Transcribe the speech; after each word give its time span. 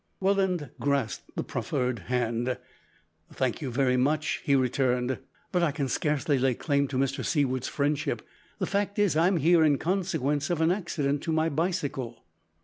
Welland 0.19 0.71
grasped 0.79 1.35
the 1.35 1.43
proffered 1.43 1.99
hand. 2.09 2.57
"Thank 3.31 3.61
you 3.61 3.69
very 3.69 3.97
much," 3.97 4.41
he 4.43 4.55
returned, 4.55 5.19
"but 5.51 5.61
I 5.61 5.71
can 5.71 5.87
scarcely 5.87 6.39
lay 6.39 6.55
claim 6.55 6.87
to 6.87 6.97
Mr 6.97 7.23
Seaward's 7.23 7.67
friendship. 7.67 8.23
The 8.57 8.65
fact 8.65 8.97
is, 8.97 9.15
I 9.15 9.27
am 9.27 9.37
here 9.37 9.63
in 9.63 9.77
consequence 9.77 10.49
of 10.49 10.59
an 10.59 10.71
accident 10.71 11.21
to 11.21 11.31
my 11.31 11.49
bicycle." 11.49 12.23